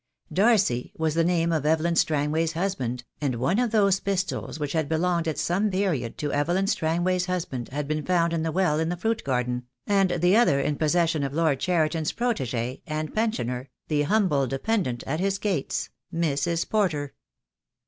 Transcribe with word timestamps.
Darcy 0.33 0.91
was 0.97 1.13
the 1.13 1.23
name 1.23 1.51
of 1.51 1.63
Evelyn 1.63 1.89
I 1.89 1.91
86 1.91 1.91
THE 1.91 1.91
DAY 1.91 1.91
WILL 1.91 1.91
COME. 1.91 1.95
Strangway's 2.33 2.51
husband, 2.53 3.03
and 3.21 3.35
one 3.35 3.59
of 3.59 3.69
those 3.69 3.99
pistols 3.99 4.59
which 4.59 4.73
had 4.73 4.89
belonged 4.89 5.27
at 5.27 5.37
some 5.37 5.69
period 5.69 6.17
to 6.17 6.33
Evelyn 6.33 6.65
Strangway's 6.65 7.27
husband 7.27 7.69
had 7.69 7.87
been 7.87 8.03
found 8.03 8.33
in 8.33 8.41
the 8.41 8.51
well 8.51 8.79
in 8.79 8.89
the 8.89 8.97
fruit 8.97 9.23
garden, 9.23 9.67
and 9.85 10.09
the 10.09 10.35
other 10.35 10.59
in 10.59 10.77
possession 10.77 11.21
of 11.21 11.33
Lord 11.35 11.59
Cheriton's 11.59 12.13
protegee 12.13 12.81
and 12.87 13.13
pen 13.13 13.31
sioner, 13.31 13.67
the 13.89 14.01
humble 14.01 14.47
dependant 14.47 15.03
at 15.05 15.19
his 15.19 15.37
gates, 15.37 15.89
Mrs. 16.11 16.67
Porter. 16.67 17.13